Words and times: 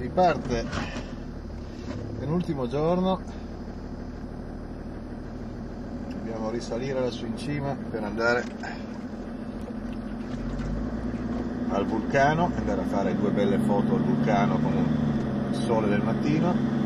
Si 0.00 0.08
parte 0.08 0.64
penultimo 2.18 2.66
giorno, 2.66 3.20
dobbiamo 6.08 6.48
risalire 6.48 7.00
lassù 7.00 7.26
in 7.26 7.36
cima 7.36 7.76
per 7.90 8.02
andare 8.04 8.42
al 11.68 11.84
vulcano, 11.84 12.50
andare 12.56 12.80
a 12.80 12.84
fare 12.84 13.14
due 13.14 13.30
belle 13.30 13.58
foto 13.58 13.96
al 13.96 14.00
vulcano 14.00 14.58
con 14.58 14.72
il 14.72 15.56
sole 15.66 15.88
del 15.88 16.02
mattino 16.02 16.79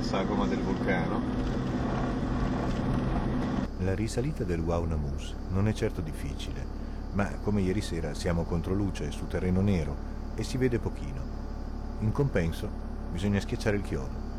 sagoma 0.00 0.46
del 0.46 0.60
vulcano. 0.60 1.20
La 3.78 3.94
risalita 3.94 4.44
del 4.44 4.60
Waunamus 4.60 5.34
non 5.50 5.68
è 5.68 5.72
certo 5.72 6.00
difficile, 6.00 6.64
ma 7.12 7.26
come 7.42 7.60
ieri 7.60 7.80
sera 7.80 8.14
siamo 8.14 8.42
contro 8.42 8.74
luce 8.74 9.10
su 9.10 9.26
terreno 9.26 9.60
nero 9.60 9.94
e 10.34 10.42
si 10.42 10.58
vede 10.58 10.78
pochino. 10.78 11.22
In 12.00 12.12
compenso 12.12 12.68
bisogna 13.12 13.40
schiacciare 13.40 13.76
il 13.76 13.82
chiodo. 13.82 14.29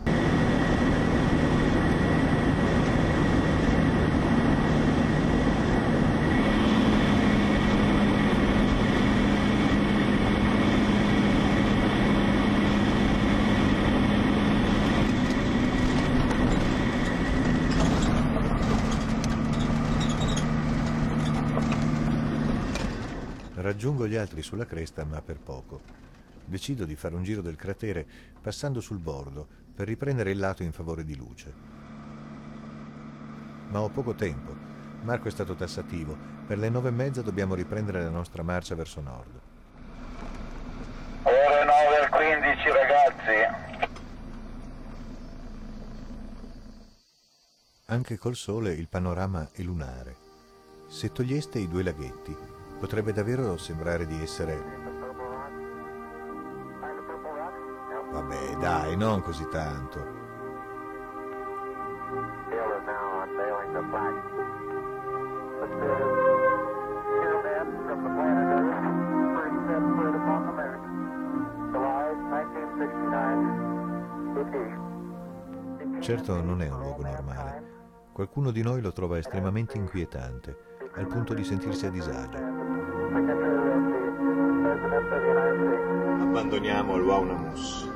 Raggiungo 23.81 24.07
gli 24.07 24.15
altri 24.15 24.43
sulla 24.43 24.67
cresta, 24.67 25.03
ma 25.05 25.23
per 25.23 25.39
poco. 25.39 25.81
Decido 26.45 26.85
di 26.85 26.95
fare 26.95 27.15
un 27.15 27.23
giro 27.23 27.41
del 27.41 27.55
cratere 27.55 28.05
passando 28.39 28.79
sul 28.79 28.99
bordo 28.99 29.47
per 29.73 29.87
riprendere 29.87 30.29
il 30.29 30.37
lato 30.37 30.61
in 30.61 30.71
favore 30.71 31.03
di 31.03 31.15
luce. 31.15 31.51
Ma 33.69 33.81
ho 33.81 33.89
poco 33.89 34.13
tempo. 34.13 34.55
Marco 35.01 35.29
è 35.29 35.31
stato 35.31 35.55
tassativo. 35.55 36.15
Per 36.45 36.59
le 36.59 36.69
nove 36.69 36.89
e 36.89 36.91
mezza 36.91 37.23
dobbiamo 37.23 37.55
riprendere 37.55 38.03
la 38.03 38.11
nostra 38.11 38.43
marcia 38.43 38.75
verso 38.75 39.01
nord. 39.01 39.41
Ore 41.23 41.65
9 41.65 42.03
e 42.03 42.09
15 42.09 42.69
ragazzi. 42.69 43.89
Anche 47.85 48.17
col 48.19 48.35
sole 48.35 48.73
il 48.73 48.87
panorama 48.87 49.49
è 49.51 49.63
lunare. 49.63 50.15
Se 50.87 51.11
toglieste 51.11 51.57
i 51.57 51.67
due 51.67 51.81
laghetti, 51.81 52.59
Potrebbe 52.81 53.13
davvero 53.13 53.57
sembrare 53.57 54.07
di 54.07 54.23
essere... 54.23 54.59
Vabbè, 58.11 58.55
dai, 58.59 58.97
non 58.97 59.21
così 59.21 59.47
tanto. 59.49 59.99
Certo 75.99 76.41
non 76.41 76.63
è 76.63 76.67
un 76.67 76.79
luogo 76.79 77.03
normale. 77.03 77.63
Qualcuno 78.11 78.49
di 78.49 78.63
noi 78.63 78.81
lo 78.81 78.91
trova 78.91 79.19
estremamente 79.19 79.77
inquietante, 79.77 80.57
al 80.95 81.05
punto 81.05 81.35
di 81.35 81.43
sentirsi 81.43 81.85
a 81.85 81.91
disagio. 81.91 82.50
Abbandoniamo 86.21 86.95
il 86.95 87.01
Waunamus. 87.03 87.89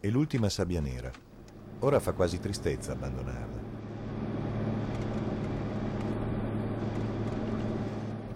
È 0.00 0.08
l'ultima 0.08 0.50
sabbia 0.50 0.80
nera. 0.82 1.10
Ora 1.80 1.98
fa 1.98 2.12
quasi 2.12 2.38
tristezza 2.38 2.92
abbandonarla. 2.92 3.57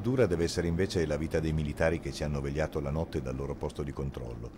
Dura 0.02 0.26
deve 0.26 0.42
essere 0.42 0.66
invece 0.66 1.06
la 1.06 1.16
vita 1.16 1.38
dei 1.38 1.52
militari 1.52 2.00
che 2.00 2.10
ci 2.10 2.24
hanno 2.24 2.40
vegliato 2.40 2.80
la 2.80 2.90
notte 2.90 3.22
dal 3.22 3.36
loro 3.36 3.54
posto 3.54 3.84
di 3.84 3.92
controllo, 3.92 4.50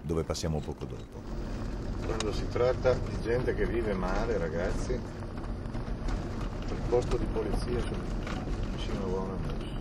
dove 0.00 0.22
passiamo 0.22 0.60
poco 0.60 0.84
dopo. 0.84 1.20
Quando 2.06 2.32
si 2.32 2.46
tratta 2.46 2.92
di 2.92 3.20
gente 3.20 3.56
che 3.56 3.66
vive 3.66 3.92
male, 3.92 4.38
ragazzi, 4.38 4.92
il 4.92 5.00
posto 6.88 7.16
di 7.16 7.24
polizia 7.24 7.80
vicino 8.70 9.02
a 9.02 9.08
Buonamus. 9.08 9.72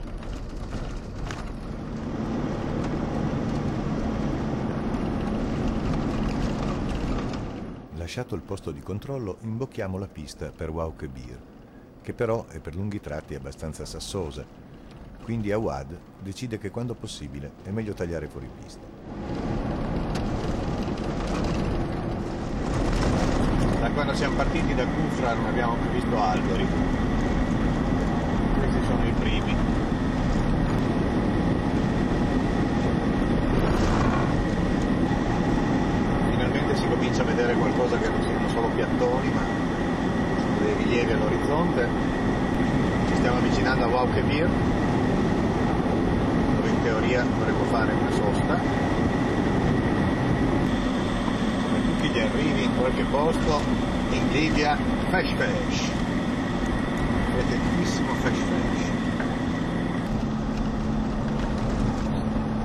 Lasciato 7.98 8.34
il 8.34 8.42
posto 8.42 8.72
di 8.72 8.82
controllo, 8.82 9.38
imbocchiamo 9.42 10.00
la 10.00 10.08
pista 10.08 10.52
per 10.52 10.72
Wauke 10.72 11.08
Beer, 11.08 11.40
che 12.02 12.14
però 12.14 12.48
è 12.48 12.60
per 12.60 12.74
lunghi 12.74 13.00
tratti 13.00 13.36
abbastanza 13.36 13.86
sassosa 13.86 14.63
quindi 15.24 15.52
Awad 15.54 15.98
decide 16.22 16.58
che 16.58 16.70
quando 16.70 16.94
possibile 16.94 17.52
è 17.64 17.70
meglio 17.70 17.94
tagliare 17.94 18.28
fuori 18.28 18.50
pista. 18.62 18.82
Da 23.80 23.90
quando 23.92 24.14
siamo 24.14 24.36
partiti 24.36 24.76
da 24.76 24.86
Kufra 24.86 25.34
non 25.34 25.46
abbiamo 25.46 25.76
più 25.76 25.90
visto 25.92 26.22
alberi. 26.22 26.68
Questi 28.58 28.80
sono 28.86 29.06
i 29.06 29.12
primi. 29.12 29.56
Finalmente 36.32 36.76
si 36.76 36.88
comincia 36.88 37.22
a 37.22 37.26
vedere 37.26 37.54
qualcosa 37.54 37.98
che 37.98 38.10
non 38.10 38.22
siano 38.24 38.50
solo 38.50 38.68
piattoni, 38.76 39.30
ma 39.30 39.42
dei 40.60 40.74
rilievi 40.84 41.12
all'orizzonte. 41.14 41.88
Ci 43.08 43.16
stiamo 43.16 43.38
avvicinando 43.38 43.86
a 43.86 43.88
Waukebir 43.88 44.83
teoria 46.84 47.24
dovremmo 47.24 47.64
fare 47.66 47.94
una 47.94 48.12
sosta. 48.12 48.60
Come 51.64 51.82
tutti 51.86 52.08
gli 52.10 52.20
arrivi 52.20 52.64
in 52.64 52.76
qualche 52.78 53.04
posto 53.06 53.62
in 54.12 54.28
Libia 54.32 54.78
fesh 55.10 55.34
fesh 55.34 55.90
vedetissimo 57.36 58.14
fesh 58.16 58.38
fesh 58.38 58.92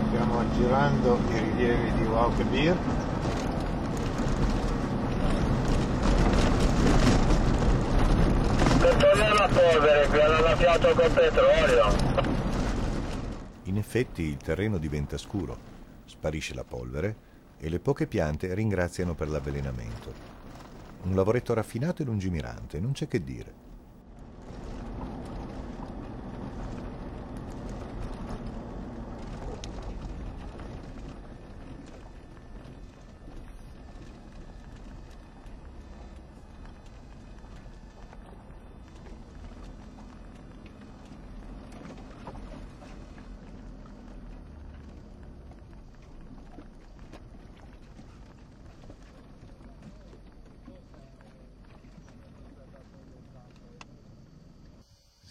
stiamo 0.09 0.41
aggirando 0.41 1.19
i 1.31 1.39
rilievi 1.39 1.93
di 1.93 2.05
Waukebir 2.05 2.77
Controlliamo 8.81 9.35
la 9.35 9.49
polvere, 9.53 10.07
qui 10.09 10.21
hanno 10.21 10.37
annaffiato 10.37 10.95
col 10.95 11.11
petrolio. 11.11 12.28
Effetti 13.79 14.23
il 14.23 14.39
terreno 14.39 14.77
diventa 14.77 15.17
scuro, 15.17 15.57
sparisce 16.05 16.53
la 16.53 16.65
polvere 16.65 17.17
e 17.59 17.69
le 17.69 17.79
poche 17.79 18.09
piante 18.09 18.53
ringraziano 18.53 19.15
per 19.15 19.29
l'avvelenamento. 19.29 20.13
Un 21.05 21.15
lavoretto 21.15 21.55
raffinato 21.55 22.03
e 22.03 22.05
lungimirante, 22.05 22.81
non 22.81 22.91
c'è 22.91 23.07
che 23.07 23.23
dire. 23.23 23.55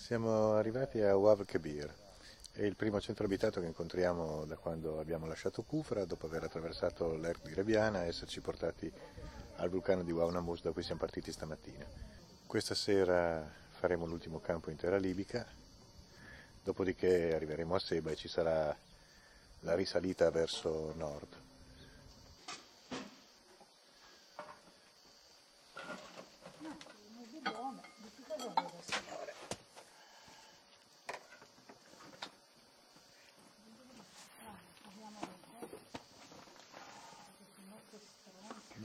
Siamo 0.08 0.54
arrivati 0.54 1.02
a 1.02 1.18
Wav 1.18 1.44
Kabir 1.44 1.94
È 2.54 2.62
il 2.62 2.78
primo 2.78 3.02
centro 3.02 3.26
abitato 3.26 3.60
che 3.60 3.66
incontriamo 3.66 4.46
da 4.46 4.56
quando 4.56 5.02
abbiamo 5.02 5.26
lasciato 5.26 5.64
Kufra, 5.64 6.06
dopo 6.06 6.28
aver 6.28 6.44
attraversato 6.44 7.18
l'Erc 7.18 7.46
di 7.46 7.54
Rebiana 7.54 8.06
e 8.06 8.08
esserci 8.08 8.40
portati 8.40 8.90
al 9.58 9.70
vulcano 9.70 10.04
di 10.04 10.14
Waunamus 10.14 10.62
da 10.62 10.72
cui 10.72 10.82
siamo 10.82 11.02
partiti 11.02 11.30
stamattina. 11.34 11.86
Questa 12.46 12.74
sera 12.74 13.46
faremo 13.72 14.06
l'ultimo 14.06 14.40
campo 14.40 14.70
in 14.70 14.78
terra 14.78 14.96
libica, 14.96 15.46
dopodiché 16.64 17.36
arriveremo 17.36 17.76
a 17.76 17.80
Seba 17.80 18.10
e 18.10 18.16
ci 18.16 18.30
sarà 18.30 18.74
la 19.60 19.76
risalita 19.76 20.32
verso 20.32 20.94
nord. 20.96 21.47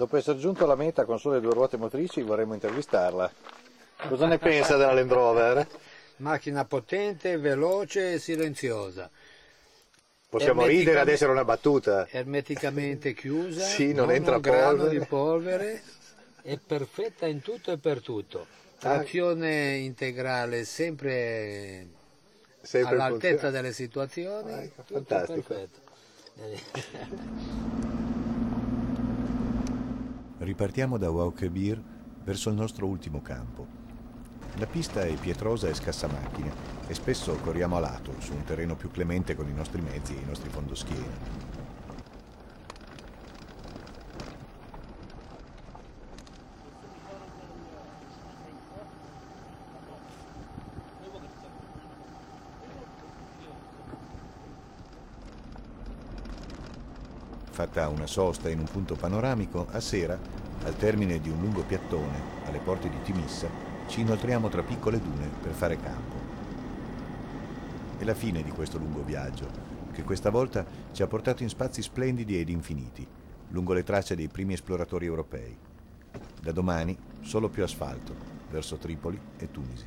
Dopo 0.03 0.17
essere 0.17 0.37
giunto 0.37 0.65
alla 0.65 0.75
meta 0.75 1.05
con 1.05 1.21
sole 1.21 1.41
due 1.41 1.53
ruote 1.53 1.77
motrici 1.77 2.23
vorremmo 2.23 2.55
intervistarla. 2.55 3.31
Cosa 4.09 4.27
ne 4.27 4.37
pensa 4.37 4.77
della 4.77 4.93
Land 4.95 5.13
Rover? 5.13 5.65
Macchina 6.17 6.65
potente, 6.65 7.39
veloce 7.39 8.15
e 8.15 8.19
silenziosa. 8.19 9.09
Possiamo 10.29 10.67
ridere 10.67 10.99
ad 10.99 11.07
essere 11.07 11.31
una 11.31 11.45
battuta. 11.45 12.09
Ermeticamente 12.11 13.15
chiusa, 13.15 13.63
Sì, 13.65 13.93
non 13.93 14.11
entra 14.11 14.35
un 14.35 14.41
grano 14.41 14.79
polvere. 14.79 14.99
di 14.99 15.07
polvere, 15.07 15.83
è 16.43 16.59
perfetta 16.59 17.29
in 17.29 17.41
tutto 17.41 17.71
e 17.71 17.79
per 17.79 18.03
tutto. 18.03 18.41
Ah. 18.81 18.97
Trazione 18.97 19.77
integrale 19.77 20.65
sempre, 20.65 21.87
Sempre 22.61 22.91
all'altezza 22.91 23.51
delle 23.51 23.73
situazioni, 23.73 24.53
Ah, 24.53 24.63
ecco, 24.63 24.83
tutto 24.83 25.05
fantastico. 25.05 25.55
perfetto. 25.55 25.81
Ripartiamo 30.43 30.99
da 30.99 31.09
Waukebir 31.09 31.81
verso 32.25 32.49
il 32.49 32.57
nostro 32.57 32.89
ultimo 32.89 33.23
campo. 33.23 33.65
La 34.57 34.67
pista 34.67 35.03
è 35.03 35.15
pietrosa 35.15 35.69
e 35.69 35.75
scassamacchine 35.75 36.51
e 36.89 36.95
spesso 36.95 37.33
corriamo 37.37 37.77
a 37.77 37.79
lato 37.79 38.13
su 38.19 38.33
un 38.35 38.43
terreno 38.43 38.75
più 38.75 38.91
clemente 38.91 39.37
con 39.37 39.49
i 39.49 39.55
nostri 39.55 39.81
mezzi 39.81 40.17
e 40.17 40.21
i 40.21 40.27
nostri 40.27 40.51
fondoschieni. 40.51 41.12
Fatta 57.53 57.89
una 57.89 58.07
sosta 58.07 58.49
in 58.49 58.61
un 58.61 58.65
punto 58.65 58.95
panoramico, 58.95 59.67
a 59.73 59.79
sera, 59.79 60.19
al 60.65 60.75
termine 60.75 61.21
di 61.21 61.29
un 61.29 61.39
lungo 61.39 61.63
piattone, 61.63 62.19
alle 62.47 62.61
porte 62.61 62.89
di 62.89 62.97
Timissa, 63.03 63.47
ci 63.89 64.01
inoltriamo 64.01 64.49
tra 64.49 64.63
piccole 64.63 64.99
dune 64.99 65.29
per 65.43 65.53
fare 65.53 65.79
campo. 65.79 66.15
È 67.99 68.05
la 68.05 68.15
fine 68.15 68.43
di 68.43 68.51
questo 68.53 68.79
lungo 68.79 69.03
viaggio, 69.03 69.47
che 69.93 70.03
questa 70.03 70.31
volta 70.31 70.65
ci 70.93 71.03
ha 71.03 71.07
portato 71.07 71.43
in 71.43 71.51
spazi 71.51 71.83
splendidi 71.83 72.41
ed 72.41 72.49
infiniti, 72.49 73.07
lungo 73.51 73.75
le 73.75 73.85
tracce 73.85 74.17
dei 74.17 74.29
primi 74.29 74.55
esploratori 74.55 75.05
europei. 75.05 75.55
Da 76.41 76.53
domani 76.53 76.97
solo 77.21 77.51
più 77.51 77.63
asfalto, 77.63 78.15
verso 78.51 78.77
Tripoli 78.77 79.21
e 79.37 79.51
Tunisi. 79.51 79.85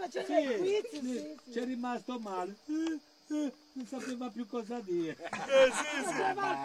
Facendo 0.00 0.38
il 0.38 0.58
quiz, 0.58 0.88
sì, 0.90 0.98
sì. 1.44 1.52
C'è 1.52 1.64
rimasto 1.64 2.18
male. 2.18 2.56
Eh, 2.66 2.98
eh, 3.32 3.52
non 3.74 3.86
sapeva 3.86 4.28
più 4.28 4.46
cosa 4.48 4.80
dire. 4.80 5.16
Eh 5.22 5.70
sì, 5.72 6.04
sì. 6.04 6.14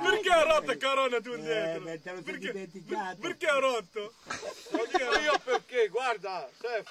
Perché 0.02 0.30
ha 0.32 0.44
rotto 0.44 0.78
corona 0.78 1.22
tu 1.22 1.32
Eh, 1.34 1.38
dentro? 1.42 1.84
beh, 1.84 2.02
te 2.02 2.10
lo 2.12 2.16
sei 2.16 2.24
perché, 2.24 2.52
dimenticato. 2.52 3.18
perché 3.20 3.46
ha 3.48 3.60
rotto? 3.60 4.14
Io 5.24 5.40
perché, 5.44 5.88
guarda, 5.90 6.50
Stef, 6.58 6.90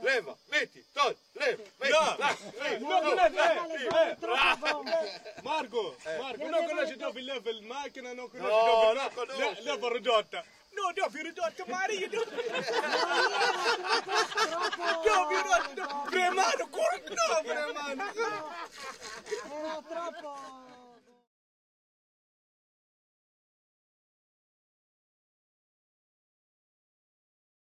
leva, 0.00 0.36
metti, 0.48 0.84
togli, 0.92 1.16
leva, 1.32 1.62
metti, 1.78 1.92
No, 1.92 2.16
lascia, 2.18 2.50
leva, 2.58 2.78
no, 2.78 3.00
Eh, 3.24 3.26
bombe, 3.28 4.16
troppe 4.20 4.56
bombe. 4.58 5.34
Marco, 5.42 5.96
Marco, 6.18 6.48
non 6.48 6.64
conosci 6.66 6.96
dove 6.96 7.20
leva 7.20 7.50
il 7.50 7.62
macchina, 7.62 8.12
non 8.12 8.28
conosci 8.28 8.50
No, 8.50 9.08
conosco. 9.14 9.24
le- 9.24 9.62
leva 9.62 9.88
ridotta. 9.92 10.44
No, 10.74 10.90
dove 10.92 11.22
ridotta, 11.22 11.64
Maria, 11.68 12.08